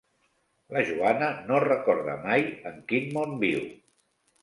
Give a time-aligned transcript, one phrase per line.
[0.75, 3.65] La Joana no recorda mai en quin món viu.